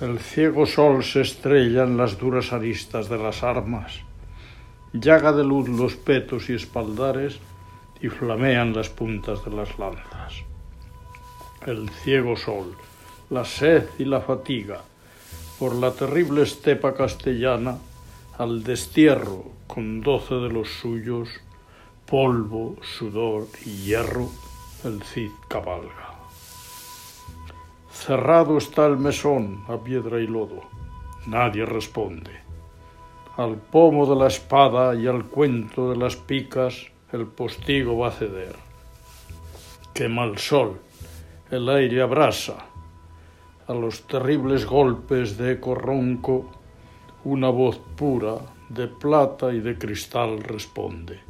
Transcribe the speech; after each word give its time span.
El 0.00 0.18
ciego 0.18 0.64
sol 0.64 1.04
se 1.04 1.20
estrella 1.20 1.82
en 1.82 1.98
las 1.98 2.18
duras 2.18 2.54
aristas 2.54 3.10
de 3.10 3.18
las 3.18 3.42
armas, 3.42 4.00
llaga 4.94 5.30
de 5.32 5.44
luz 5.44 5.68
los 5.68 5.94
petos 5.94 6.48
y 6.48 6.54
espaldares 6.54 7.38
y 8.00 8.08
flamean 8.08 8.72
las 8.72 8.88
puntas 8.88 9.44
de 9.44 9.50
las 9.50 9.78
lanzas. 9.78 10.42
El 11.66 11.90
ciego 11.90 12.34
sol, 12.34 12.74
la 13.28 13.44
sed 13.44 13.90
y 13.98 14.06
la 14.06 14.22
fatiga, 14.22 14.80
por 15.58 15.74
la 15.74 15.90
terrible 15.90 16.44
estepa 16.44 16.94
castellana, 16.94 17.76
al 18.38 18.64
destierro 18.64 19.44
con 19.66 20.00
doce 20.00 20.36
de 20.36 20.48
los 20.48 20.70
suyos, 20.70 21.28
polvo, 22.06 22.76
sudor 22.80 23.48
y 23.66 23.84
hierro, 23.84 24.30
el 24.82 25.02
Cid 25.02 25.30
cabalga. 25.46 26.09
Cerrado 28.00 28.56
está 28.56 28.86
el 28.86 28.96
mesón 28.96 29.62
a 29.68 29.76
piedra 29.76 30.18
y 30.20 30.26
lodo. 30.26 30.62
Nadie 31.26 31.66
responde. 31.66 32.30
Al 33.36 33.56
pomo 33.56 34.06
de 34.06 34.16
la 34.16 34.28
espada 34.28 34.94
y 34.94 35.06
al 35.06 35.26
cuento 35.26 35.90
de 35.90 35.98
las 35.98 36.16
picas 36.16 36.86
el 37.12 37.26
postigo 37.26 37.98
va 37.98 38.08
a 38.08 38.12
ceder. 38.12 38.56
Quema 39.92 40.24
el 40.24 40.38
sol, 40.38 40.80
el 41.50 41.68
aire 41.68 42.00
abrasa. 42.00 42.56
A 43.66 43.74
los 43.74 44.06
terribles 44.06 44.64
golpes 44.64 45.36
de 45.36 45.52
eco 45.52 45.74
ronco, 45.74 46.50
una 47.24 47.50
voz 47.50 47.78
pura 47.96 48.36
de 48.70 48.88
plata 48.88 49.52
y 49.52 49.60
de 49.60 49.76
cristal 49.76 50.42
responde. 50.42 51.20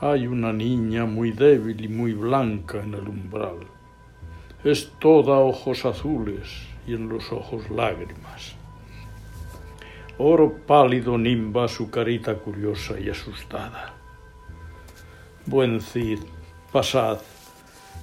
Hay 0.00 0.26
una 0.26 0.54
niña 0.54 1.04
muy 1.04 1.32
débil 1.32 1.84
y 1.84 1.88
muy 1.88 2.14
blanca 2.14 2.82
en 2.82 2.94
el 2.94 3.06
umbral 3.06 3.75
es 4.64 4.90
toda 4.98 5.38
ojos 5.38 5.84
azules 5.84 6.66
y 6.86 6.94
en 6.94 7.08
los 7.08 7.32
ojos 7.32 7.68
lágrimas. 7.70 8.56
Oro 10.18 10.56
pálido 10.66 11.18
nimba 11.18 11.68
su 11.68 11.90
carita 11.90 12.34
curiosa 12.36 12.98
y 12.98 13.10
asustada. 13.10 13.94
Buen 15.44 15.80
Cid, 15.80 16.20
pasad, 16.72 17.18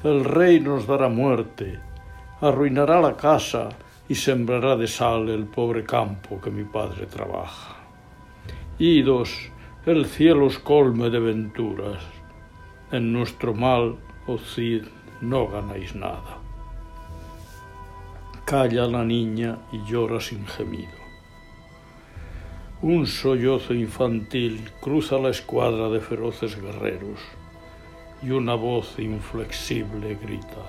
el 0.04 0.24
rey 0.24 0.60
nos 0.60 0.86
dará 0.86 1.10
muerte, 1.10 1.80
arruinará 2.40 3.02
la 3.02 3.18
casa 3.18 3.70
y 4.08 4.16
sembrará 4.16 4.76
de 4.76 4.88
sal 4.88 5.30
el 5.30 5.46
pobre 5.46 5.84
campo 5.84 6.40
que 6.40 6.52
mi 6.52 6.66
padre 6.66 7.06
trabaja. 7.08 7.78
Idos, 8.78 9.50
el 9.86 10.06
cielo 10.06 10.46
os 10.46 10.60
colme 10.60 11.10
de 11.10 11.20
venturas. 11.20 12.04
En 12.92 13.12
nuestro 13.12 13.54
mal, 13.54 13.98
oh 14.28 14.38
Cid, 14.38 14.84
no 15.22 15.48
ganáis 15.48 15.96
nada. 15.96 16.43
Calla 18.46 18.88
la 18.88 19.06
niña 19.06 19.58
y 19.72 19.82
llora 19.90 20.20
sin 20.20 20.46
gemido. 20.46 21.02
Un 22.82 23.08
sollozo 23.08 23.74
infantil 23.74 24.70
cruza 24.82 25.18
la 25.18 25.30
escuadra 25.30 25.88
de 25.88 26.02
feroces 26.02 26.62
guerreros 26.62 27.20
y 28.22 28.32
una 28.32 28.56
voz 28.56 29.00
inflexible 29.00 30.16
grita, 30.16 30.64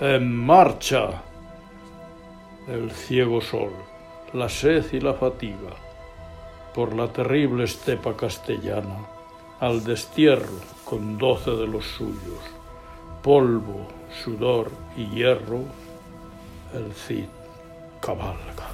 ¡En 0.00 0.32
marcha! 0.32 1.22
El 2.68 2.92
ciego 2.92 3.40
sol, 3.40 3.72
la 4.32 4.48
sed 4.48 4.84
y 4.92 5.00
la 5.00 5.14
fatiga, 5.14 5.74
por 6.72 6.94
la 6.94 7.08
terrible 7.08 7.64
estepa 7.64 8.16
castellana, 8.16 8.98
al 9.58 9.82
destierro 9.82 10.60
con 10.84 11.18
doce 11.18 11.50
de 11.50 11.66
los 11.66 11.84
suyos, 11.84 12.44
polvo, 13.22 13.88
sudor 14.22 14.70
y 14.96 15.06
hierro, 15.06 15.64
el 16.74 16.92
Cid 16.94 17.28
cabalga. 18.00 18.71